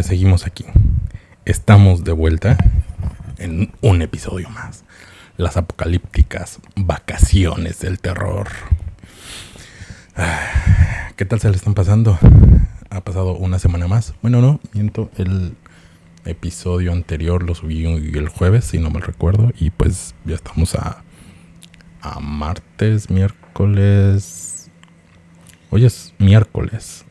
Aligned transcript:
Pues 0.00 0.08
seguimos 0.08 0.46
aquí. 0.46 0.64
Estamos 1.44 2.04
de 2.04 2.12
vuelta 2.12 2.56
en 3.36 3.70
un 3.82 4.00
episodio 4.00 4.48
más. 4.48 4.82
Las 5.36 5.58
apocalípticas 5.58 6.58
vacaciones 6.74 7.80
del 7.80 8.00
terror. 8.00 8.48
Ah, 10.16 11.10
¿Qué 11.16 11.26
tal 11.26 11.38
se 11.38 11.50
le 11.50 11.56
están 11.56 11.74
pasando? 11.74 12.18
Ha 12.88 13.02
pasado 13.02 13.36
una 13.36 13.58
semana 13.58 13.88
más. 13.88 14.14
Bueno, 14.22 14.40
no, 14.40 14.58
miento. 14.72 15.10
El 15.18 15.54
episodio 16.24 16.92
anterior 16.92 17.42
lo 17.42 17.54
subí 17.54 17.84
el 17.84 18.28
jueves, 18.30 18.64
si 18.64 18.78
no 18.78 18.88
me 18.88 19.00
recuerdo. 19.00 19.52
Y 19.60 19.68
pues 19.68 20.14
ya 20.24 20.34
estamos 20.34 20.76
a, 20.76 21.04
a 22.00 22.20
martes, 22.20 23.10
miércoles. 23.10 24.70
Hoy 25.68 25.84
es 25.84 26.14
miércoles. 26.16 27.04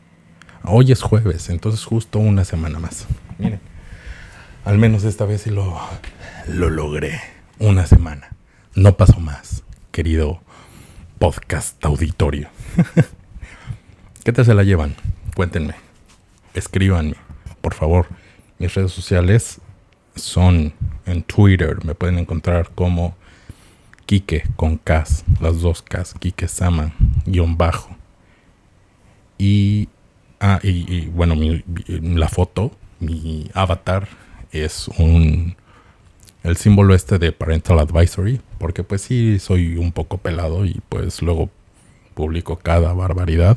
Hoy 0.64 0.92
es 0.92 1.02
jueves, 1.02 1.48
entonces 1.48 1.84
justo 1.84 2.18
una 2.18 2.44
semana 2.44 2.78
más. 2.78 3.06
Miren, 3.38 3.60
al 4.64 4.78
menos 4.78 5.04
esta 5.04 5.24
vez 5.24 5.42
sí 5.42 5.50
lo, 5.50 5.78
lo 6.48 6.68
logré. 6.68 7.20
Una 7.58 7.86
semana. 7.86 8.30
No 8.74 8.96
pasó 8.96 9.20
más, 9.20 9.64
querido 9.90 10.40
podcast 11.18 11.82
auditorio. 11.84 12.48
¿Qué 14.24 14.32
tal 14.32 14.44
se 14.44 14.54
la 14.54 14.62
llevan? 14.62 14.96
Cuéntenme. 15.34 15.74
Escríbanme, 16.54 17.16
por 17.60 17.74
favor. 17.74 18.06
Mis 18.58 18.74
redes 18.74 18.92
sociales 18.92 19.60
son 20.14 20.74
en 21.06 21.22
Twitter. 21.22 21.84
Me 21.84 21.94
pueden 21.94 22.18
encontrar 22.18 22.70
como 22.74 23.16
Kike 24.06 24.44
con 24.56 24.76
K, 24.76 25.04
las 25.40 25.60
dos 25.60 25.82
Ks, 25.82 26.14
Kike 26.18 26.48
Sama, 26.48 26.92
guion 27.24 27.56
bajo. 27.56 27.96
Y 29.38 29.88
Ah, 30.40 30.58
y, 30.62 31.06
bueno, 31.08 31.34
la 31.86 32.28
foto, 32.28 32.72
mi 32.98 33.50
avatar 33.52 34.08
es 34.52 34.88
un 34.98 35.54
el 36.42 36.56
símbolo 36.56 36.94
este 36.94 37.18
de 37.18 37.32
Parental 37.32 37.78
Advisory, 37.78 38.40
porque 38.58 38.82
pues 38.82 39.02
sí 39.02 39.38
soy 39.38 39.76
un 39.76 39.92
poco 39.92 40.16
pelado 40.16 40.64
y 40.64 40.80
pues 40.88 41.20
luego 41.20 41.50
publico 42.14 42.56
cada 42.56 42.94
barbaridad 42.94 43.54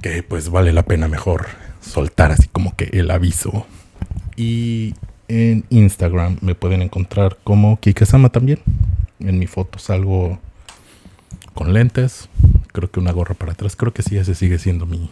que 0.00 0.22
pues 0.22 0.48
vale 0.48 0.72
la 0.72 0.84
pena 0.84 1.08
mejor 1.08 1.46
soltar 1.80 2.32
así 2.32 2.48
como 2.48 2.74
que 2.74 2.84
el 2.92 3.10
aviso. 3.10 3.66
Y 4.36 4.94
en 5.28 5.64
Instagram 5.68 6.38
me 6.40 6.54
pueden 6.54 6.80
encontrar 6.80 7.36
como 7.44 7.78
Kikesama 7.78 8.30
también. 8.30 8.60
En 9.20 9.38
mi 9.38 9.46
foto 9.46 9.78
salgo 9.78 10.38
con 11.54 11.72
lentes, 11.72 12.28
creo 12.72 12.90
que 12.90 13.00
una 13.00 13.12
gorra 13.12 13.34
para 13.34 13.52
atrás, 13.52 13.76
creo 13.76 13.92
que 13.92 14.02
sí, 14.02 14.16
ese 14.16 14.34
sigue 14.34 14.58
siendo 14.58 14.86
mi, 14.86 15.10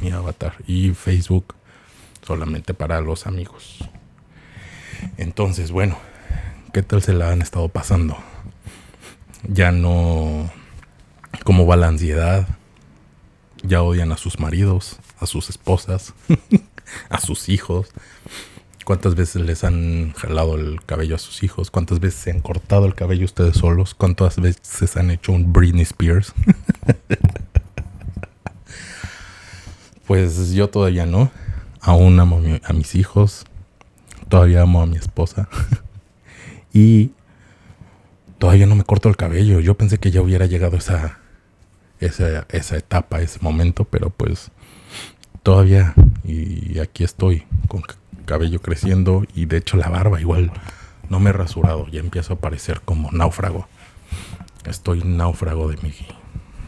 mi 0.00 0.10
avatar. 0.10 0.54
Y 0.66 0.90
Facebook 0.90 1.54
solamente 2.26 2.74
para 2.74 3.00
los 3.00 3.26
amigos. 3.26 3.78
Entonces, 5.16 5.70
bueno, 5.70 5.98
¿qué 6.72 6.82
tal 6.82 7.02
se 7.02 7.12
la 7.12 7.30
han 7.30 7.42
estado 7.42 7.68
pasando? 7.68 8.16
Ya 9.48 9.72
no... 9.72 10.50
¿Cómo 11.44 11.66
va 11.66 11.76
la 11.76 11.88
ansiedad? 11.88 12.48
Ya 13.62 13.82
odian 13.82 14.10
a 14.10 14.16
sus 14.16 14.40
maridos, 14.40 14.98
a 15.20 15.26
sus 15.26 15.50
esposas, 15.50 16.14
a 17.08 17.20
sus 17.20 17.48
hijos. 17.48 17.90
¿Cuántas 18.84 19.16
veces 19.16 19.42
les 19.42 19.64
han 19.64 20.12
jalado 20.12 20.56
el 20.56 20.80
cabello 20.84 21.16
a 21.16 21.18
sus 21.18 21.42
hijos? 21.42 21.70
¿Cuántas 21.70 22.00
veces 22.00 22.20
se 22.20 22.30
han 22.30 22.40
cortado 22.40 22.86
el 22.86 22.94
cabello 22.94 23.24
ustedes 23.24 23.56
solos? 23.56 23.94
¿Cuántas 23.94 24.40
veces 24.40 24.96
han 24.96 25.10
hecho 25.10 25.32
un 25.32 25.52
Britney 25.52 25.82
Spears? 25.82 26.32
pues 30.06 30.52
yo 30.52 30.68
todavía 30.68 31.06
no. 31.06 31.30
Aún 31.80 32.18
amo 32.18 32.40
a 32.64 32.72
mis 32.72 32.94
hijos. 32.94 33.44
Todavía 34.28 34.62
amo 34.62 34.82
a 34.82 34.86
mi 34.86 34.96
esposa. 34.96 35.48
y 36.72 37.12
todavía 38.38 38.66
no 38.66 38.74
me 38.74 38.84
corto 38.84 39.08
el 39.08 39.16
cabello. 39.16 39.60
Yo 39.60 39.74
pensé 39.74 39.98
que 39.98 40.10
ya 40.10 40.22
hubiera 40.22 40.46
llegado 40.46 40.76
esa, 40.76 41.18
esa, 42.00 42.46
esa 42.50 42.76
etapa, 42.76 43.20
ese 43.20 43.38
momento, 43.40 43.84
pero 43.84 44.10
pues 44.10 44.50
todavía. 45.42 45.94
Y 46.24 46.78
aquí 46.80 47.04
estoy 47.04 47.44
con 47.68 47.82
cabello 48.26 48.60
creciendo 48.60 49.24
y 49.34 49.46
de 49.46 49.58
hecho 49.58 49.76
la 49.76 49.88
barba 49.88 50.20
igual 50.20 50.50
no 51.08 51.20
me 51.20 51.30
he 51.30 51.32
rasurado, 51.32 51.86
ya 51.88 52.00
empiezo 52.00 52.34
a 52.34 52.40
parecer 52.40 52.82
como 52.84 53.10
náufrago. 53.12 53.66
Estoy 54.64 55.02
náufrago 55.04 55.68
de 55.68 55.76
mi, 55.76 55.94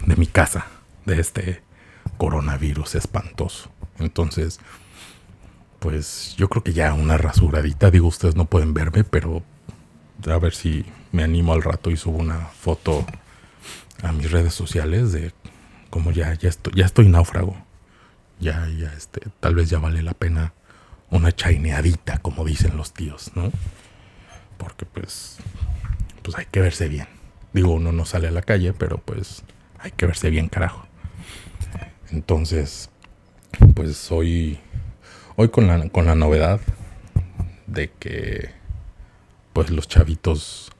de 0.06 0.16
mi 0.16 0.26
casa, 0.26 0.66
de 1.04 1.20
este 1.20 1.62
coronavirus 2.16 2.94
espantoso. 2.94 3.70
Entonces, 3.98 4.60
pues 5.78 6.34
yo 6.36 6.48
creo 6.48 6.62
que 6.62 6.72
ya 6.72 6.94
una 6.94 7.18
rasuradita, 7.18 7.90
digo, 7.90 8.08
ustedes 8.08 8.36
no 8.36 8.46
pueden 8.46 8.74
verme, 8.74 9.04
pero 9.04 9.42
a 10.26 10.38
ver 10.38 10.54
si 10.54 10.84
me 11.12 11.22
animo 11.22 11.52
al 11.52 11.62
rato 11.62 11.90
y 11.90 11.96
subo 11.96 12.18
una 12.18 12.46
foto 12.46 13.06
a 14.02 14.12
mis 14.12 14.30
redes 14.30 14.54
sociales 14.54 15.12
de 15.12 15.32
como 15.90 16.10
ya, 16.10 16.34
ya 16.34 16.48
estoy, 16.48 16.72
ya 16.74 16.84
estoy 16.84 17.08
náufrago. 17.08 17.56
Ya, 18.40 18.68
ya, 18.68 18.92
este, 18.92 19.22
tal 19.40 19.56
vez 19.56 19.68
ya 19.68 19.78
vale 19.78 20.02
la 20.02 20.14
pena 20.14 20.52
una 21.10 21.32
chaineadita, 21.32 22.18
como 22.18 22.44
dicen 22.44 22.76
los 22.76 22.92
tíos, 22.92 23.32
¿no? 23.34 23.50
Porque 24.58 24.86
pues, 24.86 25.38
pues 26.22 26.36
hay 26.36 26.46
que 26.46 26.60
verse 26.60 26.88
bien. 26.88 27.08
Digo, 27.52 27.72
uno 27.72 27.92
no 27.92 28.04
sale 28.04 28.28
a 28.28 28.30
la 28.30 28.42
calle, 28.42 28.72
pero 28.74 28.98
pues 28.98 29.42
hay 29.78 29.90
que 29.92 30.06
verse 30.06 30.30
bien, 30.30 30.48
carajo. 30.48 30.87
Entonces, 32.10 32.90
pues 33.74 34.10
hoy, 34.10 34.58
hoy 35.36 35.48
con 35.48 35.66
la, 35.66 35.88
con 35.90 36.06
la 36.06 36.14
novedad 36.14 36.60
de 37.66 37.90
que, 37.98 38.50
pues 39.52 39.70
los 39.70 39.88
chavitos, 39.88 40.70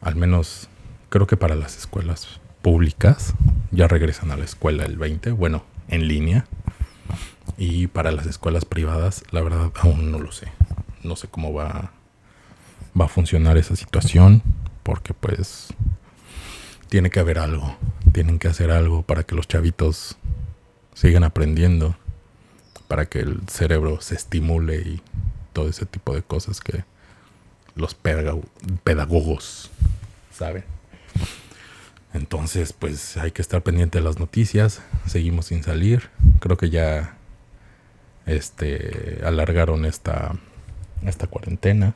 al 0.00 0.16
menos 0.16 0.68
creo 1.08 1.26
que 1.26 1.36
para 1.36 1.54
las 1.54 1.76
escuelas 1.76 2.40
públicas, 2.60 3.34
ya 3.70 3.86
regresan 3.86 4.32
a 4.32 4.36
la 4.36 4.44
escuela 4.44 4.84
el 4.84 4.96
20, 4.96 5.30
bueno, 5.30 5.64
en 5.88 6.08
línea. 6.08 6.46
Y 7.56 7.86
para 7.86 8.10
las 8.10 8.26
escuelas 8.26 8.64
privadas, 8.64 9.22
la 9.30 9.42
verdad, 9.42 9.72
aún 9.76 10.10
no 10.10 10.18
lo 10.18 10.32
sé. 10.32 10.48
No 11.02 11.14
sé 11.14 11.28
cómo 11.28 11.52
va, 11.52 11.92
va 13.00 13.04
a 13.04 13.08
funcionar 13.08 13.56
esa 13.56 13.76
situación, 13.76 14.42
porque 14.82 15.14
pues 15.14 15.68
tiene 16.88 17.10
que 17.10 17.20
haber 17.20 17.38
algo. 17.38 17.76
Tienen 18.16 18.38
que 18.38 18.48
hacer 18.48 18.70
algo 18.70 19.02
para 19.02 19.24
que 19.24 19.34
los 19.34 19.46
chavitos 19.46 20.16
sigan 20.94 21.22
aprendiendo, 21.22 21.98
para 22.88 23.04
que 23.04 23.18
el 23.20 23.42
cerebro 23.46 24.00
se 24.00 24.14
estimule 24.14 24.76
y 24.76 25.02
todo 25.52 25.68
ese 25.68 25.84
tipo 25.84 26.14
de 26.14 26.22
cosas 26.22 26.62
que 26.62 26.84
los 27.74 27.94
pedagogos 27.94 29.70
saben. 30.32 30.64
Entonces, 32.14 32.72
pues 32.72 33.18
hay 33.18 33.32
que 33.32 33.42
estar 33.42 33.62
pendiente 33.62 33.98
de 33.98 34.04
las 34.04 34.18
noticias. 34.18 34.80
Seguimos 35.04 35.44
sin 35.44 35.62
salir. 35.62 36.08
Creo 36.40 36.56
que 36.56 36.70
ya 36.70 37.18
este, 38.24 39.20
alargaron 39.26 39.84
esta, 39.84 40.36
esta 41.02 41.26
cuarentena. 41.26 41.94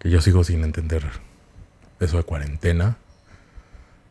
Que 0.00 0.10
yo 0.10 0.20
sigo 0.20 0.44
sin 0.44 0.62
entender 0.64 1.02
eso 1.98 2.18
de 2.18 2.24
cuarentena. 2.24 2.98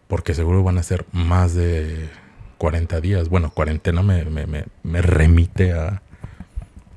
Porque 0.07 0.33
seguro 0.33 0.63
van 0.63 0.77
a 0.77 0.83
ser 0.83 1.05
más 1.11 1.53
de 1.55 2.09
40 2.57 3.01
días. 3.01 3.29
Bueno, 3.29 3.51
cuarentena 3.51 4.03
me, 4.03 4.23
me, 4.25 5.01
remite 5.01 5.73
a, 5.73 6.01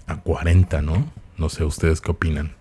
a 0.06 0.20
40, 0.20 0.82
¿no? 0.82 1.10
No 1.36 1.48
sé 1.48 1.64
ustedes 1.64 2.00
qué 2.00 2.10
opinan. 2.10 2.54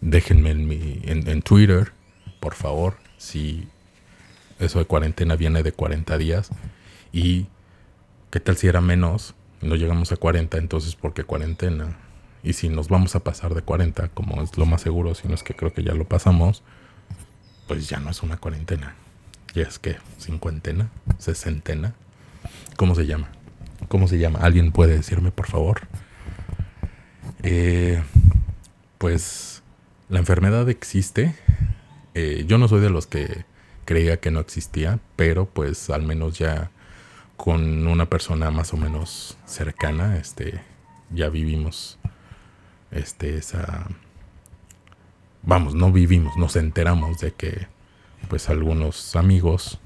Déjenme 0.00 0.50
en, 0.50 0.68
mi, 0.68 1.00
en, 1.04 1.28
en 1.28 1.42
Twitter, 1.42 1.92
por 2.38 2.54
favor, 2.54 2.96
si 3.18 3.68
eso 4.58 4.78
de 4.78 4.84
cuarentena 4.84 5.36
viene 5.36 5.62
de 5.62 5.72
40 5.72 6.18
días. 6.18 6.50
Y 7.12 7.46
qué 8.30 8.40
tal 8.40 8.56
si 8.56 8.68
era 8.68 8.80
menos 8.80 9.34
no 9.62 9.76
llegamos 9.76 10.10
a 10.12 10.16
40, 10.16 10.58
entonces 10.58 10.94
¿por 10.96 11.12
qué 11.12 11.24
cuarentena? 11.24 11.96
Y 12.42 12.54
si 12.54 12.68
nos 12.68 12.88
vamos 12.88 13.14
a 13.14 13.20
pasar 13.20 13.54
de 13.54 13.62
40, 13.62 14.08
como 14.08 14.42
es 14.42 14.56
lo 14.56 14.64
más 14.64 14.80
seguro, 14.80 15.14
si 15.14 15.28
no 15.28 15.34
es 15.34 15.42
que 15.42 15.54
creo 15.54 15.72
que 15.74 15.82
ya 15.82 15.92
lo 15.92 16.08
pasamos, 16.08 16.62
pues 17.68 17.88
ya 17.88 18.00
no 18.00 18.10
es 18.10 18.22
una 18.22 18.38
cuarentena. 18.38 18.94
Ya 19.54 19.64
es 19.64 19.78
que 19.78 19.96
cincuentena, 20.18 20.90
sesentena. 21.18 21.94
¿Cómo 22.76 22.94
se 22.94 23.06
llama? 23.06 23.28
¿Cómo 23.88 24.08
se 24.08 24.18
llama? 24.18 24.40
¿Alguien 24.40 24.72
puede 24.72 24.96
decirme, 24.96 25.32
por 25.32 25.46
favor? 25.46 25.80
Eh, 27.42 28.02
pues 28.98 29.62
la 30.08 30.18
enfermedad 30.18 30.68
existe. 30.68 31.34
Eh, 32.14 32.44
yo 32.46 32.58
no 32.58 32.68
soy 32.68 32.80
de 32.80 32.90
los 32.90 33.06
que 33.06 33.44
creía 33.84 34.20
que 34.20 34.30
no 34.30 34.40
existía, 34.40 35.00
pero 35.16 35.46
pues 35.46 35.90
al 35.90 36.02
menos 36.02 36.38
ya 36.38 36.70
con 37.36 37.86
una 37.86 38.08
persona 38.10 38.50
más 38.50 38.74
o 38.74 38.76
menos 38.76 39.38
cercana, 39.46 40.18
este, 40.18 40.60
ya 41.10 41.30
vivimos, 41.30 41.98
este, 42.90 43.38
esa, 43.38 43.88
vamos, 45.42 45.74
no 45.74 45.90
vivimos, 45.90 46.36
nos 46.36 46.56
enteramos 46.56 47.18
de 47.18 47.32
que, 47.32 47.66
pues, 48.30 48.48
algunos 48.48 49.16
amigos 49.16 49.80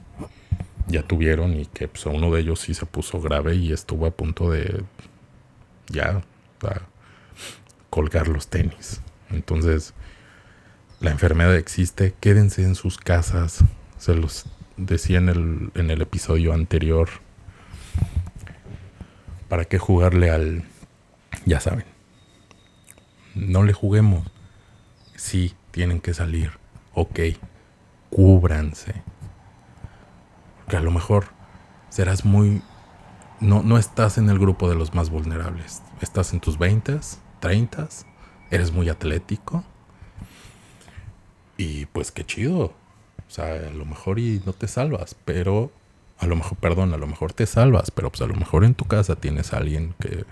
ya 0.87 1.03
tuvieron 1.03 1.59
y 1.59 1.65
que, 1.65 1.89
pues, 1.89 2.05
uno 2.07 2.31
de 2.31 2.43
ellos 2.43 2.61
sí 2.61 2.75
se 2.75 2.85
puso 2.87 3.21
grave 3.21 3.57
y 3.57 3.73
estuvo 3.73 4.07
a 4.07 4.11
punto 4.11 4.51
de, 4.51 4.85
ya, 5.89 6.23
colgar 7.91 8.29
los 8.29 8.49
tenis. 8.49 9.01
Entonces, 9.31 9.95
la 11.01 11.11
enfermedad 11.11 11.57
existe, 11.57 12.15
quédense 12.21 12.63
en 12.63 12.75
sus 12.75 12.99
casas, 12.99 13.65
se 13.99 14.15
los 14.15 14.45
decía 14.77 15.19
en 15.19 15.31
el, 15.31 15.71
en 15.75 15.91
el 15.91 16.03
episodio 16.03 16.53
anterior. 16.53 17.09
¿Para 19.49 19.65
qué 19.65 19.79
jugarle 19.79 20.31
al... 20.31 20.65
Ya 21.47 21.61
saben. 21.61 21.85
No 23.35 23.63
le 23.63 23.73
juguemos. 23.73 24.27
Sí, 25.17 25.55
tienen 25.71 26.01
que 26.01 26.13
salir. 26.13 26.53
Ok. 26.93 27.21
Cúbranse. 28.15 29.03
Que 30.69 30.77
a 30.77 30.81
lo 30.81 30.93
mejor 30.93 31.27
serás 31.91 32.25
muy... 32.25 32.63
No, 33.41 33.65
no 33.65 33.77
estás 33.77 34.19
en 34.19 34.31
el 34.31 34.39
grupo 34.39 34.69
de 34.69 34.77
los 34.77 34.95
más 34.95 35.11
vulnerables. 35.11 35.83
Estás 36.01 36.33
en 36.33 36.39
tus 36.39 36.57
20, 36.57 37.01
30, 37.41 37.89
eres 38.53 38.71
muy 38.71 38.89
atlético. 38.89 39.65
Y 41.57 41.87
pues 41.87 42.13
qué 42.13 42.25
chido. 42.25 42.67
O 43.27 43.31
sea, 43.31 43.47
a 43.47 43.71
lo 43.71 43.85
mejor 43.85 44.21
y 44.21 44.41
no 44.47 44.53
te 44.53 44.69
salvas, 44.69 45.17
pero 45.25 45.73
a 46.19 46.27
lo 46.27 46.37
mejor, 46.37 46.57
perdón, 46.59 46.95
a 46.95 46.99
lo 46.99 47.09
mejor 47.09 47.33
te 47.33 47.47
salvas, 47.47 47.91
pero 47.91 48.11
pues 48.11 48.23
a 48.23 48.27
lo 48.27 48.37
mejor 48.37 48.65
en 48.65 48.75
tu 48.75 48.85
casa 48.85 49.17
tienes 49.17 49.53
a 49.53 49.57
alguien 49.57 49.97
que 49.99 50.25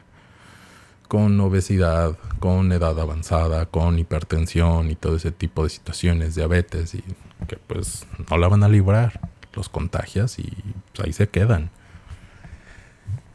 con 1.12 1.38
obesidad, 1.42 2.16
con 2.38 2.72
edad 2.72 2.98
avanzada, 2.98 3.66
con 3.66 3.98
hipertensión 3.98 4.90
y 4.90 4.94
todo 4.94 5.16
ese 5.16 5.30
tipo 5.30 5.64
de 5.64 5.68
situaciones, 5.68 6.36
diabetes 6.36 6.94
y 6.94 7.04
que 7.46 7.58
pues 7.66 8.06
no 8.30 8.38
la 8.38 8.48
van 8.48 8.62
a 8.62 8.68
librar, 8.70 9.20
los 9.52 9.68
contagias 9.68 10.38
y 10.38 10.50
pues, 10.94 11.06
ahí 11.06 11.12
se 11.12 11.28
quedan. 11.28 11.68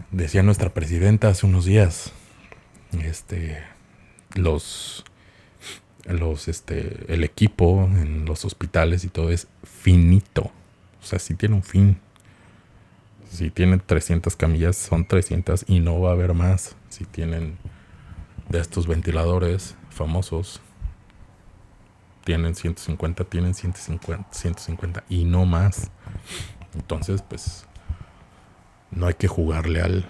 Decía 0.09 0.41
nuestra 0.41 0.73
presidenta 0.73 1.27
hace 1.27 1.45
unos 1.45 1.65
días, 1.65 2.13
este, 3.03 3.61
los, 4.33 5.05
los, 6.05 6.47
este, 6.47 7.05
el 7.13 7.23
equipo 7.23 7.83
en 7.83 8.25
los 8.25 8.43
hospitales 8.43 9.03
y 9.03 9.09
todo 9.09 9.29
es 9.29 9.49
finito, 9.61 10.45
o 10.99 11.05
sea, 11.05 11.19
si 11.19 11.35
tiene 11.35 11.53
un 11.53 11.63
fin. 11.63 11.99
Si 13.29 13.51
tienen 13.51 13.83
300 13.85 14.35
camillas, 14.35 14.77
son 14.77 15.05
300 15.05 15.65
y 15.67 15.81
no 15.81 15.99
va 15.99 16.09
a 16.09 16.13
haber 16.13 16.33
más. 16.33 16.77
Si 16.97 17.05
tienen 17.05 17.59
de 18.49 18.59
estos 18.59 18.87
ventiladores 18.87 19.75
famosos, 19.91 20.61
tienen 22.25 22.55
150, 22.55 23.23
tienen 23.25 23.53
150, 23.53 24.27
150 24.31 25.03
y 25.07 25.25
no 25.25 25.45
más. 25.45 25.91
Entonces, 26.73 27.21
pues, 27.21 27.67
no 28.89 29.05
hay 29.05 29.13
que 29.13 29.27
jugarle 29.27 29.81
al, 29.81 30.09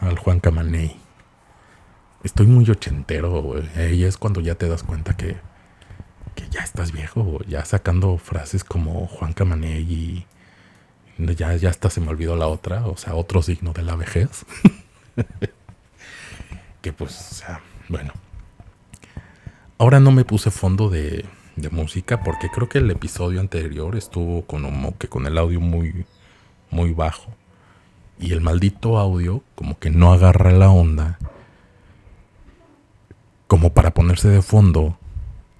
al 0.00 0.18
Juan 0.18 0.40
Camaney. 0.40 0.96
Estoy 2.24 2.46
muy 2.46 2.70
ochentero, 2.70 3.42
güey. 3.42 3.68
Ahí 3.76 4.04
es 4.04 4.16
cuando 4.16 4.40
ya 4.40 4.54
te 4.54 4.68
das 4.68 4.84
cuenta 4.84 5.14
que, 5.14 5.36
que 6.34 6.48
ya 6.48 6.60
estás 6.60 6.92
viejo, 6.92 7.40
ya 7.46 7.66
sacando 7.66 8.16
frases 8.16 8.64
como 8.64 9.06
Juan 9.08 9.34
Camaney 9.34 10.26
y 11.18 11.34
ya, 11.34 11.54
ya 11.54 11.68
hasta 11.68 11.90
se 11.90 12.00
me 12.00 12.08
olvidó 12.08 12.34
la 12.34 12.46
otra, 12.46 12.86
o 12.86 12.96
sea, 12.96 13.14
otro 13.14 13.42
signo 13.42 13.74
de 13.74 13.82
la 13.82 13.94
vejez. 13.94 14.46
que 16.82 16.92
pues, 16.92 17.30
o 17.30 17.34
sea, 17.34 17.60
bueno. 17.88 18.12
Ahora 19.78 20.00
no 20.00 20.10
me 20.12 20.24
puse 20.24 20.50
fondo 20.50 20.90
de, 20.90 21.24
música 21.70 22.22
porque 22.22 22.48
creo 22.48 22.68
que 22.68 22.78
el 22.78 22.90
episodio 22.90 23.40
anterior 23.40 23.96
estuvo 23.96 24.42
con 24.42 24.64
como 24.64 24.98
que 24.98 25.08
con 25.08 25.26
el 25.26 25.38
audio 25.38 25.60
muy, 25.60 26.04
muy 26.70 26.92
bajo. 26.92 27.34
Y 28.18 28.32
el 28.32 28.40
maldito 28.40 28.98
audio 28.98 29.42
como 29.54 29.78
que 29.78 29.90
no 29.90 30.12
agarra 30.12 30.50
la 30.52 30.70
onda 30.70 31.18
como 33.46 33.72
para 33.74 33.92
ponerse 33.92 34.28
de 34.28 34.42
fondo 34.42 34.98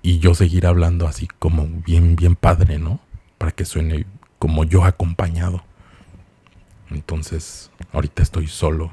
y 0.02 0.18
yo 0.18 0.34
seguir 0.34 0.66
hablando 0.66 1.06
así 1.06 1.28
como 1.38 1.66
bien, 1.66 2.16
bien 2.16 2.36
padre, 2.36 2.78
¿no? 2.78 3.00
Para 3.38 3.52
que 3.52 3.64
suene 3.64 4.06
como 4.38 4.64
yo 4.64 4.84
acompañado. 4.84 5.62
Entonces, 6.90 7.70
ahorita 7.92 8.22
estoy 8.22 8.48
solo, 8.48 8.92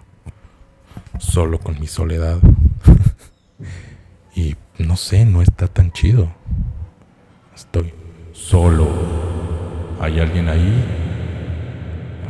solo 1.20 1.60
con 1.60 1.80
mi 1.80 1.88
soledad. 1.88 2.40
y 4.36 4.56
no 4.78 4.98
sé, 4.98 5.26
no 5.26 5.42
está 5.42 5.68
tan 5.68 5.92
chido. 5.92 6.32
Estoy 7.56 7.94
solo. 8.34 8.88
¿Hay 10.00 10.20
alguien 10.20 10.48
ahí? 10.48 10.86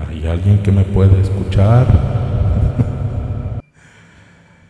¿Hay 0.08 0.28
alguien 0.28 0.64
que 0.64 0.72
me 0.72 0.84
pueda 0.84 1.18
escuchar? 1.20 1.88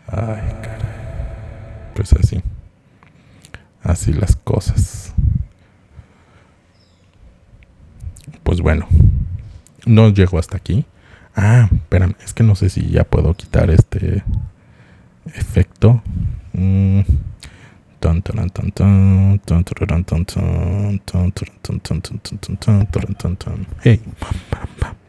Ay, 0.07 0.55
caray. 0.61 1.93
Pues 1.95 2.13
así. 2.13 2.41
Así 3.81 4.13
las 4.13 4.35
cosas. 4.35 5.13
pues 8.49 8.61
bueno, 8.61 8.87
no 9.85 10.09
llego 10.09 10.39
hasta 10.39 10.57
aquí. 10.57 10.83
Ah, 11.35 11.69
espérame, 11.71 12.15
es 12.23 12.33
que 12.33 12.43
no 12.43 12.55
sé 12.55 12.69
si 12.69 12.89
ya 12.89 13.03
puedo 13.03 13.33
quitar 13.33 13.69
este 13.69 14.23
efecto. 15.25 16.01
Hey, 23.83 24.01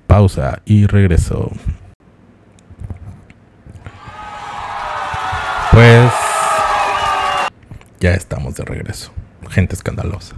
pausa 0.07 0.61
y 0.65 0.87
regreso. 0.87 1.51
Pues 5.73 6.13
ya 8.01 8.15
estamos 8.15 8.57
de 8.57 8.65
regreso. 8.65 9.13
Gente 9.49 9.75
escandalosa 9.75 10.37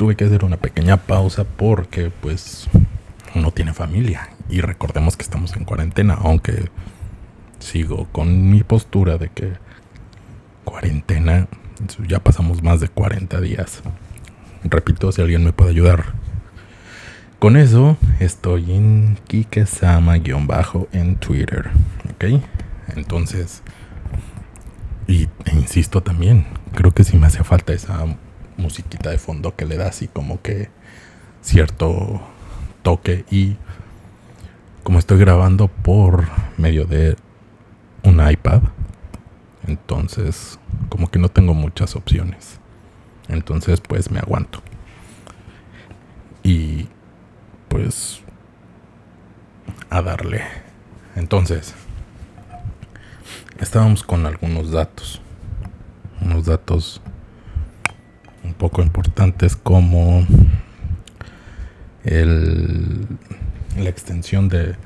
tuve 0.00 0.16
que 0.16 0.24
hacer 0.24 0.46
una 0.46 0.56
pequeña 0.56 0.96
pausa 0.96 1.44
porque 1.44 2.10
pues 2.22 2.70
no 3.34 3.50
tiene 3.50 3.74
familia. 3.74 4.30
Y 4.50 4.60
recordemos 4.60 5.16
que 5.16 5.22
estamos 5.22 5.56
en 5.56 5.64
cuarentena, 5.64 6.14
aunque 6.14 6.70
sigo 7.60 8.08
con 8.10 8.50
mi 8.50 8.62
postura 8.62 9.16
de 9.16 9.28
que 9.28 9.52
cuarentena, 10.64 11.46
ya 12.08 12.18
pasamos 12.20 12.62
más 12.62 12.80
de 12.80 12.88
40 12.88 13.40
días. 13.40 13.82
Repito, 14.64 15.12
si 15.12 15.22
alguien 15.22 15.44
me 15.44 15.52
puede 15.52 15.70
ayudar. 15.70 16.14
Con 17.38 17.56
eso 17.56 17.96
estoy 18.18 18.72
en 18.72 19.18
Kikesama-bajo 19.26 20.88
en 20.92 21.16
Twitter. 21.16 21.70
¿Ok? 22.12 22.42
Entonces, 22.96 23.62
y 25.06 25.28
e 25.46 25.54
insisto 25.54 26.02
también, 26.02 26.46
creo 26.74 26.92
que 26.92 27.04
si 27.04 27.16
me 27.16 27.26
hace 27.26 27.42
falta 27.44 27.72
esa 27.72 28.04
musiquita 28.56 29.10
de 29.10 29.18
fondo 29.18 29.56
que 29.56 29.64
le 29.64 29.76
da 29.76 29.88
así 29.88 30.06
como 30.06 30.42
que 30.42 30.68
cierto 31.40 32.20
toque 32.82 33.24
y 33.30 33.56
como 34.82 34.98
estoy 34.98 35.18
grabando 35.18 35.68
por 35.68 36.26
medio 36.56 36.84
de 36.84 37.16
un 38.02 38.26
iPad 38.28 38.62
entonces 39.66 40.58
como 40.88 41.10
que 41.10 41.18
no 41.18 41.28
tengo 41.28 41.54
muchas 41.54 41.96
opciones. 41.96 42.58
Entonces 43.28 43.80
pues 43.80 44.10
me 44.10 44.18
aguanto. 44.18 44.62
Y 46.42 46.88
pues 47.68 48.20
a 49.90 50.02
darle. 50.02 50.42
Entonces 51.14 51.74
estábamos 53.58 54.02
con 54.02 54.26
algunos 54.26 54.72
datos. 54.72 55.20
Unos 56.20 56.46
datos 56.46 57.00
un 58.42 58.54
poco 58.54 58.82
importantes 58.82 59.54
como 59.56 60.26
el, 62.04 62.99
la 63.84 63.90
extensión 63.90 64.48
de, 64.48 64.76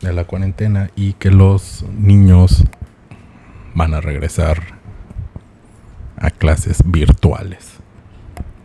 de 0.00 0.12
la 0.12 0.24
cuarentena 0.24 0.90
y 0.96 1.14
que 1.14 1.30
los 1.30 1.84
niños 1.96 2.64
van 3.74 3.94
a 3.94 4.00
regresar 4.00 4.62
a 6.16 6.30
clases 6.30 6.82
virtuales. 6.84 7.74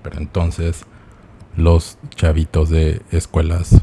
Pero 0.03 0.17
entonces 0.17 0.85
los 1.55 1.97
chavitos 2.15 2.69
de 2.69 3.01
escuelas 3.11 3.81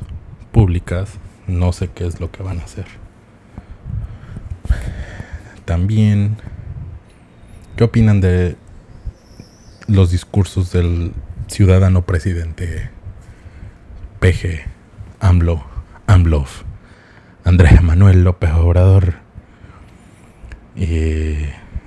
públicas 0.53 1.11
no 1.47 1.73
sé 1.73 1.89
qué 1.89 2.07
es 2.07 2.21
lo 2.21 2.31
que 2.31 2.43
van 2.43 2.61
a 2.61 2.65
hacer. 2.65 2.87
También, 5.65 6.37
¿qué 7.77 7.85
opinan 7.85 8.21
de 8.21 8.57
los 9.89 10.11
discursos 10.11 10.73
del 10.73 11.13
ciudadano 11.49 12.03
presidente 12.03 12.91
PG, 14.21 14.65
AMLO, 15.27 15.65
Andrés 17.45 17.83
Manuel 17.83 18.23
López 18.23 18.53
Obrador. 18.53 19.15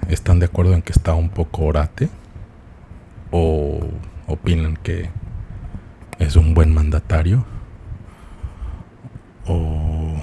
¿Están 0.09 0.39
de 0.39 0.45
acuerdo 0.45 0.73
en 0.73 0.81
que 0.81 0.91
está 0.91 1.13
un 1.13 1.29
poco 1.29 1.63
orate? 1.63 2.09
¿O 3.31 3.79
opinan 4.27 4.75
que 4.75 5.09
es 6.19 6.35
un 6.35 6.53
buen 6.53 6.73
mandatario? 6.73 7.45
¿O 9.47 10.21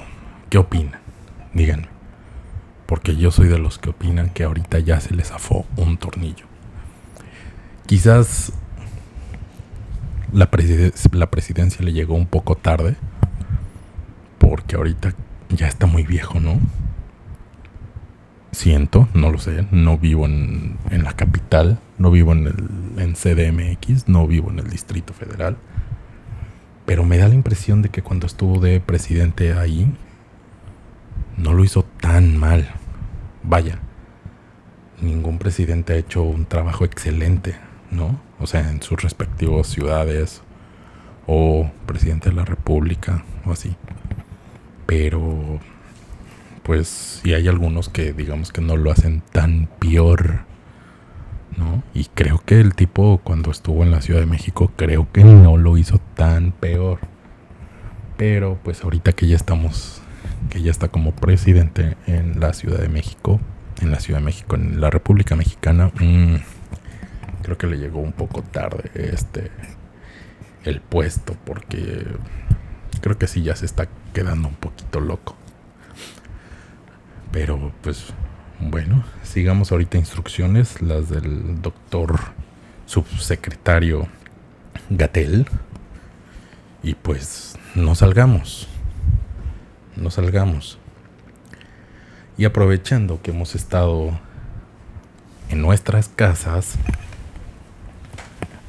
qué 0.51 0.59
opinan? 0.59 1.01
Díganme. 1.55 1.89
Porque 2.85 3.17
yo 3.17 3.31
soy 3.31 3.49
de 3.49 3.59
los 3.59 3.79
que 3.79 3.89
opinan 3.91 4.29
que 4.29 4.45
ahorita 4.45 4.79
ya 4.81 5.01
se 5.01 5.15
les 5.15 5.29
zafó 5.29 5.65
un 5.77 5.97
tornillo. 5.97 6.45
Quizás 7.87 8.53
la 10.33 10.51
presidencia 10.51 11.83
le 11.83 11.95
llegó 11.95 12.15
un 12.15 12.27
poco 12.27 12.57
tarde. 12.57 12.97
Porque 14.49 14.77
ahorita 14.77 15.15
ya 15.51 15.67
está 15.67 15.87
muy 15.87 16.05
viejo, 16.05 16.41
¿no? 16.41 16.59
Siento, 18.53 19.09
no 19.13 19.31
lo 19.31 19.39
sé, 19.39 19.67
no 19.71 19.99
vivo 19.99 20.27
en, 20.27 20.79
en 20.91 21.05
la 21.05 21.13
capital, 21.13 21.79
no 21.99 22.11
vivo 22.11 22.33
en, 22.33 22.47
el, 22.47 23.03
en 23.03 23.15
CDMX, 23.15 24.09
no 24.09 24.27
vivo 24.27 24.51
en 24.51 24.61
el 24.61 24.71
Distrito 24.71 25.13
Federal. 25.13 25.57
Pero 26.87 27.05
me 27.05 27.19
da 27.19 27.29
la 27.29 27.35
impresión 27.35 27.83
de 27.83 27.89
que 27.89 28.03
cuando 28.03 28.27
estuvo 28.27 28.61
de 28.61 28.81
presidente 28.81 29.53
ahí, 29.53 29.93
no 31.37 31.53
lo 31.53 31.65
hizo 31.65 31.85
tan 32.01 32.37
mal. 32.37 32.69
Vaya, 33.43 33.79
ningún 35.01 35.39
presidente 35.39 35.93
ha 35.93 35.97
hecho 35.97 36.23
un 36.23 36.47
trabajo 36.47 36.85
excelente, 36.85 37.57
¿no? 37.91 38.21
O 38.39 38.47
sea, 38.47 38.71
en 38.71 38.83
sus 38.83 39.03
respectivas 39.03 39.67
ciudades 39.67 40.43
o 41.27 41.71
presidente 41.87 42.31
de 42.31 42.37
la 42.37 42.45
República 42.45 43.25
o 43.45 43.53
así. 43.53 43.77
Pero, 44.87 45.61
pues, 46.63 47.21
sí 47.23 47.35
hay 47.35 47.49
algunos 47.49 47.89
que 47.89 48.13
digamos 48.13 48.53
que 48.53 48.61
no 48.61 48.77
lo 48.77 48.91
hacen 48.91 49.23
tan 49.33 49.69
peor, 49.79 50.41
¿no? 51.57 51.83
Y 51.95 52.07
creo 52.07 52.41
que 52.45 52.61
el 52.61 52.75
tipo 52.75 53.21
cuando 53.23 53.51
estuvo 53.51 53.83
en 53.83 53.91
la 53.91 54.01
Ciudad 54.01 54.21
de 54.21 54.27
México, 54.27 54.73
creo 54.77 55.09
que 55.13 55.25
no 55.25 55.57
lo 55.57 55.77
hizo 55.77 56.01
tan 56.15 56.53
peor. 56.53 57.01
Pero, 58.17 58.59
pues, 58.63 58.83
ahorita 58.85 59.13
que 59.13 59.27
ya 59.27 59.37
estamos 59.37 60.03
que 60.51 60.63
ya 60.63 60.71
está 60.71 60.89
como 60.89 61.13
presidente 61.13 61.97
en 62.07 62.41
la 62.41 62.53
Ciudad 62.53 62.79
de 62.79 62.89
México, 62.89 63.41
en 63.81 63.91
la 63.91 64.01
Ciudad 64.01 64.21
de 64.21 64.25
México, 64.25 64.57
en 64.57 64.81
la 64.81 64.91
República 64.91 65.37
Mexicana. 65.37 65.91
Mm, 66.01 66.37
creo 67.43 67.59
que 67.59 67.67
le 67.67 67.79
llegó 67.79 68.01
un 68.01 68.13
poco 68.13 68.43
tarde 68.43 68.91
este 68.95 69.51
el 70.65 70.81
puesto 70.81 71.37
porque 71.45 72.07
creo 73.01 73.19
que 73.19 73.29
sí 73.29 73.43
ya 73.43 73.55
se 73.55 73.67
está 73.67 73.89
quedando 74.17 74.49
un 74.49 74.55
poquito 74.55 74.99
loco. 74.99 75.37
Pero 77.33 77.71
pues 77.83 78.15
bueno, 78.59 79.05
sigamos 79.23 79.73
ahorita 79.73 79.99
instrucciones, 79.99 80.81
las 80.81 81.11
del 81.11 81.61
doctor 81.61 82.19
subsecretario 82.87 84.09
Gatel. 84.89 85.47
Y 86.83 86.95
pues 86.95 87.59
no 87.75 87.95
salgamos 87.95 88.69
no 89.97 90.11
salgamos. 90.11 90.79
Y 92.39 92.45
aprovechando 92.45 93.21
que 93.23 93.31
hemos 93.31 93.55
estado 93.55 94.19
en 95.49 95.63
nuestras 95.63 96.09
casas, 96.09 96.77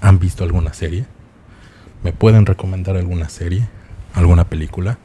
¿han 0.02 0.20
visto 0.20 0.44
alguna 0.44 0.74
serie? 0.74 1.06
¿Me 2.04 2.14
pueden 2.14 2.46
recomendar 2.46 2.96
alguna 2.96 3.30
serie? 3.30 3.68
¿Alguna 4.14 4.46
película? 4.46 4.98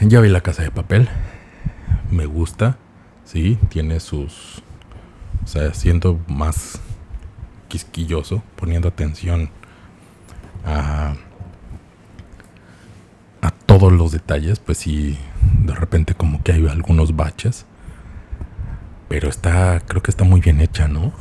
Ya 0.00 0.20
vi 0.20 0.28
La 0.28 0.40
Casa 0.40 0.62
de 0.62 0.70
Papel. 0.70 1.08
Me 2.10 2.26
gusta. 2.26 2.76
Sí, 3.24 3.58
tiene 3.68 4.00
sus... 4.00 4.62
O 5.44 5.46
sea, 5.46 5.72
siento 5.74 6.20
más 6.28 6.80
quisquilloso, 7.68 8.42
poniendo 8.56 8.88
atención 8.88 9.50
a 10.64 11.14
todos 13.66 13.92
los 13.92 14.12
detalles, 14.12 14.60
pues 14.60 14.78
sí, 14.78 15.18
de 15.64 15.74
repente 15.74 16.14
como 16.14 16.42
que 16.42 16.52
hay 16.52 16.68
algunos 16.68 17.16
baches. 17.16 17.64
Pero 19.08 19.28
está, 19.28 19.80
creo 19.80 20.02
que 20.02 20.10
está 20.10 20.24
muy 20.24 20.40
bien 20.40 20.60
hecha, 20.60 20.88
¿no? 20.88 21.12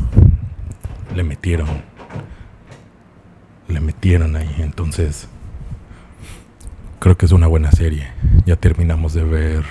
Le 1.15 1.23
metieron. 1.23 1.67
Le 3.67 3.79
metieron 3.79 4.35
ahí, 4.35 4.53
entonces... 4.59 5.27
Creo 6.99 7.17
que 7.17 7.25
es 7.25 7.31
una 7.31 7.47
buena 7.47 7.71
serie. 7.71 8.11
Ya 8.45 8.55
terminamos 8.55 9.13
de 9.13 9.23
ver... 9.23 9.63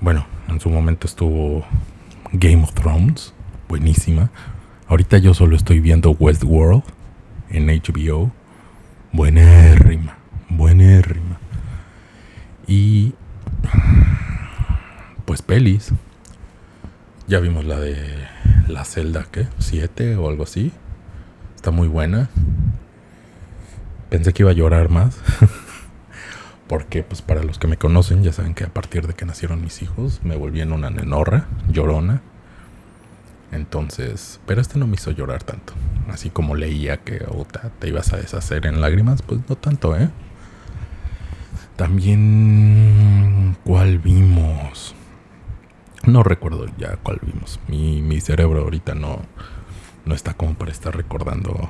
Bueno, 0.00 0.26
en 0.48 0.60
su 0.60 0.68
momento 0.70 1.06
estuvo 1.06 1.64
Game 2.32 2.62
of 2.62 2.72
Thrones, 2.74 3.34
buenísima. 3.68 4.30
Ahorita 4.88 5.18
yo 5.18 5.32
solo 5.32 5.56
estoy 5.56 5.80
viendo 5.80 6.10
Westworld 6.10 6.82
en 7.50 7.66
HBO. 7.66 8.32
Buenérrima 9.12 10.16
buenérrima. 10.56 11.38
Y 12.66 13.14
pues 15.24 15.42
pelis. 15.42 15.92
Ya 17.28 17.40
vimos 17.40 17.64
la 17.64 17.78
de 17.78 18.26
la 18.68 18.84
celda, 18.84 19.26
¿qué? 19.30 19.46
¿Siete 19.58 20.16
o 20.16 20.28
algo 20.28 20.44
así? 20.44 20.72
Está 21.54 21.70
muy 21.70 21.88
buena. 21.88 22.28
Pensé 24.10 24.32
que 24.32 24.42
iba 24.42 24.50
a 24.50 24.54
llorar 24.54 24.90
más. 24.90 25.18
Porque, 26.72 27.02
pues, 27.02 27.20
para 27.20 27.42
los 27.42 27.58
que 27.58 27.68
me 27.68 27.76
conocen, 27.76 28.22
ya 28.22 28.32
saben 28.32 28.54
que 28.54 28.64
a 28.64 28.72
partir 28.72 29.06
de 29.06 29.12
que 29.12 29.26
nacieron 29.26 29.60
mis 29.60 29.82
hijos, 29.82 30.20
me 30.24 30.36
volví 30.36 30.62
en 30.62 30.72
una 30.72 30.88
nenorra, 30.88 31.44
llorona. 31.68 32.22
Entonces, 33.50 34.40
pero 34.46 34.62
este 34.62 34.78
no 34.78 34.86
me 34.86 34.94
hizo 34.94 35.10
llorar 35.10 35.42
tanto. 35.42 35.74
Así 36.08 36.30
como 36.30 36.54
leía 36.54 36.96
que 36.96 37.26
te 37.78 37.88
ibas 37.88 38.14
a 38.14 38.16
deshacer 38.16 38.64
en 38.64 38.80
lágrimas, 38.80 39.20
pues 39.20 39.42
no 39.50 39.56
tanto, 39.56 39.94
¿eh? 39.98 40.08
También, 41.76 43.54
¿cuál 43.64 43.98
vimos? 43.98 44.94
No 46.06 46.22
recuerdo 46.22 46.68
ya 46.78 46.96
cuál 47.02 47.20
vimos. 47.20 47.60
Mi, 47.68 48.00
mi 48.00 48.18
cerebro 48.22 48.62
ahorita 48.62 48.94
no, 48.94 49.20
no 50.06 50.14
está 50.14 50.32
como 50.32 50.54
para 50.54 50.72
estar 50.72 50.96
recordando 50.96 51.68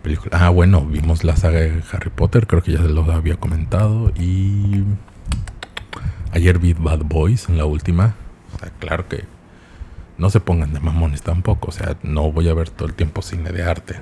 películas. 0.00 0.40
Ah, 0.40 0.50
bueno, 0.50 0.84
vimos 0.84 1.24
la 1.24 1.36
saga 1.36 1.60
de 1.60 1.82
Harry 1.92 2.10
Potter, 2.10 2.46
creo 2.46 2.62
que 2.62 2.72
ya 2.72 2.78
se 2.78 2.88
los 2.88 3.08
había 3.08 3.36
comentado. 3.36 4.12
Y 4.16 4.84
ayer 6.32 6.58
vi 6.58 6.72
Bad 6.72 7.00
Boys 7.04 7.48
en 7.48 7.58
la 7.58 7.64
última. 7.64 8.14
O 8.54 8.58
sea, 8.58 8.70
claro 8.78 9.08
que 9.08 9.24
no 10.18 10.30
se 10.30 10.40
pongan 10.40 10.72
de 10.72 10.80
mamones 10.80 11.22
tampoco. 11.22 11.68
O 11.68 11.72
sea, 11.72 11.96
no 12.02 12.30
voy 12.32 12.48
a 12.48 12.54
ver 12.54 12.70
todo 12.70 12.88
el 12.88 12.94
tiempo 12.94 13.22
cine 13.22 13.50
de 13.50 13.62
arte. 13.62 13.96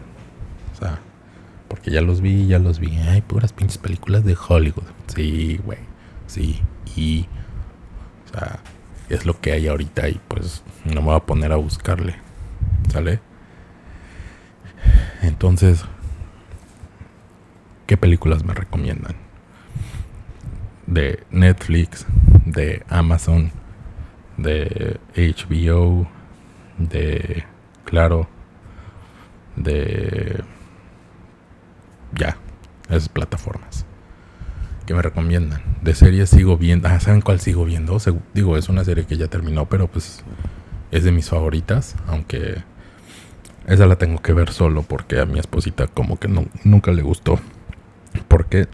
O 0.74 0.78
sea, 0.78 0.98
porque 1.68 1.90
ya 1.90 2.00
los 2.00 2.20
vi, 2.20 2.46
ya 2.46 2.58
los 2.58 2.78
vi. 2.78 2.96
Ay, 2.96 3.20
puras 3.20 3.52
pinches 3.52 3.78
películas 3.78 4.24
de 4.24 4.36
Hollywood. 4.36 4.88
Sí, 5.14 5.60
güey. 5.64 5.78
Sí. 6.26 6.62
Y. 6.96 7.26
O 8.26 8.32
sea, 8.32 8.60
es 9.08 9.26
lo 9.26 9.40
que 9.40 9.52
hay 9.52 9.68
ahorita 9.68 10.08
y 10.08 10.20
pues 10.28 10.62
no 10.84 11.00
me 11.00 11.08
voy 11.08 11.16
a 11.16 11.20
poner 11.20 11.52
a 11.52 11.56
buscarle. 11.56 12.16
¿Sale? 12.90 13.20
Entonces, 15.22 15.84
¿qué 17.86 17.96
películas 17.96 18.44
me 18.44 18.54
recomiendan? 18.54 19.16
De 20.86 21.24
Netflix, 21.30 22.06
de 22.44 22.82
Amazon, 22.88 23.50
de 24.36 24.98
HBO, 25.14 26.08
de 26.78 27.44
Claro, 27.88 28.28
de 29.56 30.44
ya, 32.14 32.36
esas 32.90 33.08
plataformas. 33.08 33.86
Que 34.84 34.92
me 34.92 35.00
recomiendan. 35.00 35.62
De 35.80 35.94
series 35.94 36.28
sigo 36.28 36.58
viendo. 36.58 36.86
Ah, 36.86 37.00
¿saben 37.00 37.22
cuál 37.22 37.40
sigo 37.40 37.64
viendo? 37.64 37.96
digo, 38.34 38.58
es 38.58 38.68
una 38.68 38.84
serie 38.84 39.06
que 39.06 39.16
ya 39.16 39.28
terminó, 39.28 39.66
pero 39.66 39.86
pues 39.88 40.22
es 40.90 41.04
de 41.04 41.12
mis 41.12 41.30
favoritas. 41.30 41.96
Aunque 42.06 42.62
esa 43.68 43.86
la 43.86 43.96
tengo 43.96 44.20
que 44.20 44.32
ver 44.32 44.50
solo 44.50 44.82
porque 44.82 45.20
a 45.20 45.26
mi 45.26 45.38
esposita 45.38 45.86
como 45.86 46.18
que 46.18 46.28
no, 46.28 46.46
nunca 46.64 46.90
le 46.90 47.02
gustó. 47.02 47.38
Porque 48.26 48.66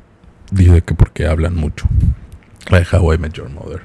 dice 0.51 0.83
que 0.83 0.95
porque 0.95 1.27
hablan 1.27 1.55
mucho. 1.55 1.87
La 2.71 2.81
de 2.81 2.87
How 2.91 3.15
I 3.15 3.19
Met 3.19 3.35
Your 3.35 3.51
Mother. 3.51 3.83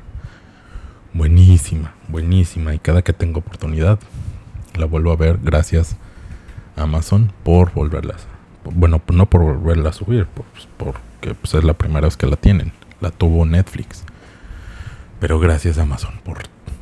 Buenísima, 1.14 1.96
buenísima. 2.08 2.74
Y 2.74 2.80
cada 2.80 3.02
que 3.02 3.14
tengo 3.14 3.40
oportunidad 3.40 4.00
la 4.76 4.86
vuelvo 4.86 5.12
a 5.12 5.16
ver. 5.16 5.40
Gracias 5.42 5.98
a 6.78 6.84
Amazon 6.84 7.34
por 7.44 7.74
volverlas 7.74 8.28
bueno, 8.64 9.02
no 9.14 9.26
por 9.28 9.42
volverla 9.42 9.90
a 9.90 9.94
subir, 9.94 10.28
pues, 10.28 10.68
porque 10.78 11.34
pues, 11.34 11.54
es 11.54 11.64
la 11.64 11.74
primera 11.74 12.02
vez 12.02 12.18
que 12.18 12.28
la 12.28 12.36
tienen. 12.36 12.72
La 13.02 13.12
tuvo 13.12 13.46
Netflix. 13.46 14.04
Pero 15.20 15.40
gracias 15.40 15.78
Amazon 15.78 16.20
por 16.24 16.40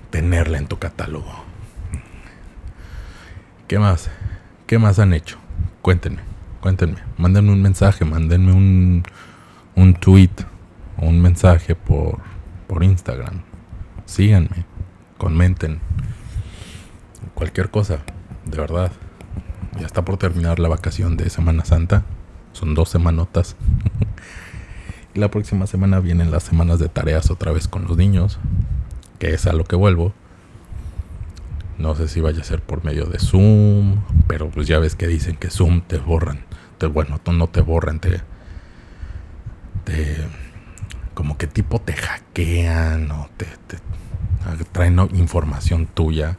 tenerla 0.10 0.57
en 0.57 0.67
tu 0.67 0.77
catálogo. 0.77 1.47
¿Qué 3.68 3.80
más? 3.80 4.10
¿Qué 4.66 4.80
más 4.80 4.98
han 4.98 5.14
hecho? 5.14 5.38
Cuéntenme, 5.82 6.22
cuéntenme. 6.62 7.00
Mándenme 7.18 7.52
un 7.52 7.62
mensaje, 7.62 8.06
mándenme 8.06 8.54
un, 8.54 9.04
un 9.76 9.94
tweet 9.94 10.32
o 10.96 11.06
un 11.06 11.22
mensaje 11.22 11.76
por, 11.76 12.20
por 12.66 12.82
Instagram. 12.82 13.42
Síganme, 14.06 14.66
comenten. 15.18 15.82
Cualquier 17.34 17.70
cosa, 17.70 18.00
de 18.46 18.58
verdad. 18.58 18.94
Ya 19.78 19.86
está 19.86 20.06
por 20.06 20.16
terminar 20.16 20.60
la 20.60 20.70
vacación 20.70 21.18
de 21.18 21.30
Semana 21.30 21.66
Santa. 21.66 22.06
Son 22.54 22.74
dos 22.74 22.88
semanotas. 22.88 23.58
y 25.14 25.20
la 25.20 25.30
próxima 25.30 25.68
semana 25.68 26.00
vienen 26.00 26.32
las 26.32 26.44
semanas 26.44 26.80
de 26.80 26.88
tareas 26.88 27.30
otra 27.32 27.52
vez 27.52 27.68
con 27.68 27.84
los 27.84 27.98
niños. 27.98 28.40
que 29.20 29.34
es 29.34 29.46
a 29.46 29.52
lo 29.52 29.66
que 29.66 29.76
vuelvo. 29.76 30.14
No 31.77 31.96
sé 31.96 32.07
si 32.07 32.22
vaya 32.22 32.41
a 32.41 32.46
ser 32.46 32.62
por 32.62 32.84
medio 32.84 33.05
de 33.05 33.19
Zoom, 33.19 34.03
pero 34.27 34.50
pues 34.50 34.67
ya 34.67 34.79
ves 34.79 34.96
que 34.96 35.07
dicen 35.07 35.36
que 35.36 35.50
Zoom 35.50 35.81
te 35.81 35.98
borran. 35.98 36.46
Te, 36.77 36.88
bueno, 36.88 37.19
no 37.31 37.48
te 37.48 37.62
borran, 37.62 38.00
te, 38.00 38.22
te 39.84 40.17
como 41.13 41.38
que 41.38 41.48
tipo 41.48 41.79
te 41.79 41.93
hackean 41.93 43.10
o 43.12 43.29
te, 43.38 43.46
te 43.46 43.77
traen 44.72 45.00
información 45.13 45.88
tuya. 45.88 46.38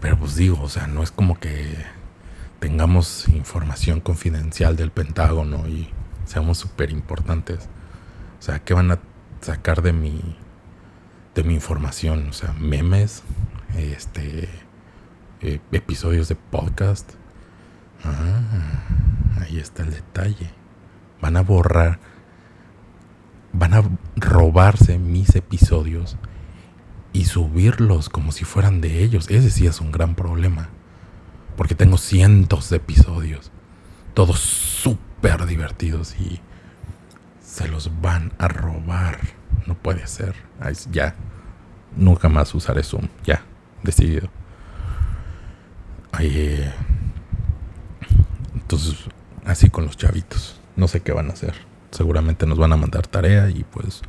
Pero 0.00 0.16
pues 0.18 0.36
digo, 0.36 0.60
o 0.62 0.68
sea, 0.68 0.86
no 0.86 1.02
es 1.02 1.10
como 1.10 1.38
que 1.38 1.76
tengamos 2.60 3.28
información 3.28 4.00
confidencial 4.00 4.76
del 4.76 4.90
Pentágono 4.90 5.68
y 5.68 5.88
seamos 6.24 6.58
súper 6.58 6.90
importantes. 6.90 7.68
O 8.38 8.42
sea, 8.42 8.60
¿qué 8.60 8.74
van 8.74 8.92
a 8.92 8.98
sacar 9.40 9.82
de 9.82 9.92
mi, 9.92 10.36
de 11.34 11.42
mi 11.42 11.54
información? 11.54 12.28
O 12.28 12.32
sea, 12.32 12.52
memes, 12.52 13.22
este, 13.76 14.48
eh, 15.40 15.60
episodios 15.72 16.28
de 16.28 16.34
podcast. 16.34 17.12
Ah, 18.04 18.84
ahí 19.40 19.58
está 19.58 19.82
el 19.82 19.90
detalle. 19.90 20.50
Van 21.20 21.36
a 21.36 21.42
borrar, 21.42 21.98
van 23.52 23.74
a 23.74 23.82
robarse 24.16 24.98
mis 24.98 25.34
episodios 25.34 26.16
y 27.12 27.24
subirlos 27.24 28.08
como 28.08 28.32
si 28.32 28.44
fueran 28.44 28.80
de 28.80 29.02
ellos. 29.02 29.30
Ese 29.30 29.50
sí 29.50 29.66
es 29.66 29.80
un 29.80 29.92
gran 29.92 30.14
problema. 30.14 30.68
Porque 31.56 31.74
tengo 31.74 31.98
cientos 31.98 32.70
de 32.70 32.76
episodios. 32.76 33.50
Todos 34.14 34.38
súper 34.38 35.46
divertidos 35.46 36.14
y 36.20 36.40
se 37.40 37.68
los 37.68 38.00
van 38.00 38.32
a 38.38 38.48
robar. 38.48 39.18
No 39.66 39.74
puede 39.74 40.06
ser. 40.06 40.34
ya. 40.90 41.14
Nunca 41.96 42.28
más 42.28 42.54
usaré 42.54 42.82
Zoom. 42.82 43.08
Ya. 43.24 43.42
Decidido. 43.82 44.28
Eh, 46.20 46.72
entonces, 48.54 48.96
así 49.44 49.70
con 49.70 49.86
los 49.86 49.96
chavitos. 49.96 50.60
No 50.76 50.88
sé 50.88 51.00
qué 51.00 51.12
van 51.12 51.30
a 51.30 51.32
hacer. 51.32 51.54
Seguramente 51.90 52.46
nos 52.46 52.58
van 52.58 52.72
a 52.72 52.76
mandar 52.76 53.06
tarea 53.06 53.50
y 53.50 53.64
pues 53.64 54.02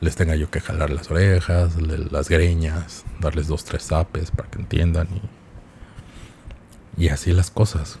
les 0.00 0.16
tenga 0.16 0.36
yo 0.36 0.50
que 0.50 0.60
jalar 0.60 0.90
las 0.90 1.10
orejas, 1.10 1.80
las 1.80 2.28
greñas, 2.28 3.04
darles 3.20 3.46
dos, 3.46 3.64
tres 3.64 3.84
zapes 3.84 4.30
para 4.30 4.50
que 4.50 4.58
entiendan 4.58 5.08
y, 6.96 7.08
así 7.08 7.32
las 7.32 7.50
cosas 7.50 7.98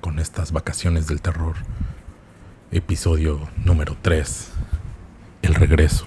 con 0.00 0.18
estas 0.18 0.52
vacaciones 0.52 1.06
del 1.06 1.20
terror. 1.20 1.56
Episodio 2.70 3.48
número 3.64 3.96
3. 4.00 4.48
El 5.42 5.54
regreso. 5.54 6.06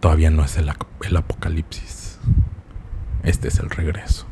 Todavía 0.00 0.30
no 0.30 0.44
es 0.44 0.56
el, 0.56 0.72
el 1.02 1.16
apocalipsis. 1.16 2.03
Este 3.24 3.48
es 3.48 3.58
el 3.58 3.70
regreso. 3.70 4.26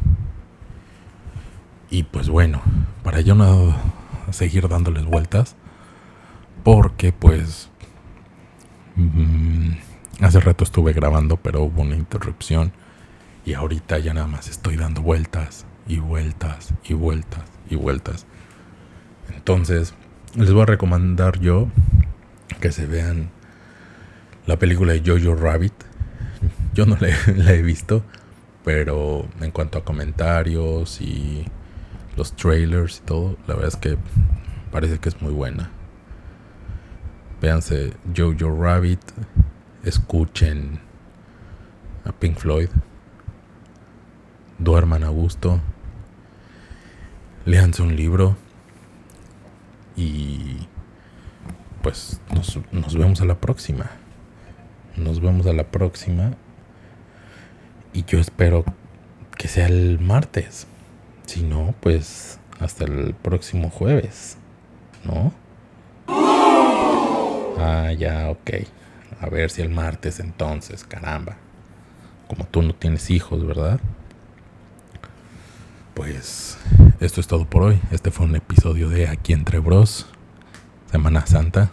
Y 1.91 2.05
pues 2.05 2.29
bueno, 2.29 2.63
para 3.03 3.21
yo 3.21 3.35
no 3.35 3.77
seguir 4.31 4.69
dándoles 4.69 5.05
vueltas, 5.05 5.57
porque 6.63 7.13
pues 7.13 7.71
mm, 8.97 9.73
hace 10.21 10.41
rato 10.41 10.65
estuve 10.65 10.93
grabando, 10.93 11.37
pero 11.37 11.63
hubo 11.63 11.83
una 11.83 11.97
interrupción 11.97 12.73
y 13.45 13.55
ahorita 13.55 13.99
ya 13.99 14.15
nada 14.15 14.27
más 14.27 14.49
estoy 14.49 14.77
dando 14.77 15.03
vueltas 15.03 15.67
y 15.87 15.99
vueltas 15.99 16.73
y 16.85 16.95
vueltas 16.95 17.43
y 17.69 17.75
vueltas. 17.75 18.27
Entonces, 19.35 19.95
les 20.37 20.53
voy 20.53 20.63
a 20.63 20.67
recomendar 20.67 21.41
yo 21.41 21.69
que 22.61 22.73
se 22.73 22.87
vean 22.87 23.31
la 24.47 24.59
película 24.59 24.93
de 24.93 25.03
Jojo 25.05 25.35
Rabbit. 25.35 25.75
Yo 26.75 26.87
no 26.87 26.97
la, 27.37 27.53
he 27.53 27.63
visto, 27.63 28.05
pero 28.65 29.27
en 29.41 29.51
cuanto 29.51 29.79
a 29.79 29.85
comentarios 29.85 31.01
y 31.01 31.45
los 32.17 32.35
trailers 32.35 32.99
y 32.99 33.03
todo, 33.03 33.37
la 33.47 33.55
verdad 33.55 33.69
es 33.69 33.77
que 33.77 33.97
parece 34.71 34.99
que 34.99 35.09
es 35.09 35.21
muy 35.21 35.33
buena. 35.33 35.71
Véanse 37.41 37.93
Jojo 38.17 38.57
Rabbit, 38.57 39.01
escuchen 39.83 40.81
a 42.05 42.13
Pink 42.13 42.37
Floyd, 42.37 42.69
duerman 44.59 45.03
a 45.05 45.09
gusto, 45.09 45.61
léanse 47.45 47.83
un 47.83 47.97
libro 47.97 48.37
y 49.97 50.69
pues 51.83 52.21
nos, 52.33 52.97
vemos 52.97 53.21
a 53.21 53.25
la 53.25 53.41
próxima. 53.41 53.91
Nos 54.97 55.21
vemos 55.21 55.47
a 55.47 55.53
la 55.53 55.65
próxima. 55.65 56.33
Y 57.93 58.05
yo 58.05 58.19
espero 58.19 58.65
que 59.37 59.49
sea 59.49 59.67
el 59.67 59.99
martes. 60.01 60.67
Si 61.27 61.43
no, 61.43 61.75
pues 61.81 62.39
hasta 62.59 62.85
el 62.85 63.15
próximo 63.15 63.71
jueves. 63.71 64.37
¿No? 65.05 65.33
Ah, 67.59 67.93
ya, 67.93 68.31
ok. 68.31 68.51
A 69.21 69.29
ver 69.29 69.51
si 69.51 69.63
el 69.63 69.69
martes 69.69 70.21
entonces, 70.21 70.85
caramba. 70.85 71.37
Como 72.29 72.45
tú 72.47 72.63
no 72.63 72.75
tienes 72.75 73.11
hijos, 73.11 73.47
¿verdad? 73.47 73.81
Pues 75.95 76.59
esto 77.01 77.21
es 77.21 77.27
todo 77.27 77.45
por 77.45 77.63
hoy. 77.63 77.81
Este 77.91 78.11
fue 78.11 78.27
un 78.27 78.37
episodio 78.37 78.89
de 78.89 79.09
Aquí 79.09 79.33
entre 79.33 79.59
Bros. 79.59 80.07
Semana 80.91 81.27
Santa, 81.27 81.71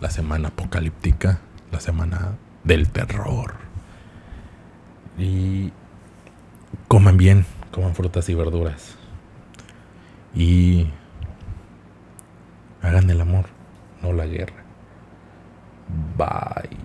la 0.00 0.10
semana 0.10 0.48
apocalíptica, 0.48 1.40
la 1.72 1.80
semana 1.80 2.36
del 2.64 2.90
terror. 2.90 3.69
Y 5.20 5.70
coman 6.88 7.18
bien, 7.18 7.44
coman 7.72 7.94
frutas 7.94 8.28
y 8.30 8.34
verduras. 8.34 8.96
Y 10.34 10.86
hagan 12.80 13.10
el 13.10 13.20
amor, 13.20 13.46
no 14.02 14.14
la 14.14 14.26
guerra. 14.26 14.64
Bye. 16.16 16.79